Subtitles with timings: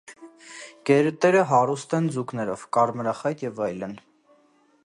[0.89, 3.99] Գետերը հարուստ են ձուկերով (կարմրախայտ եւ այլն)։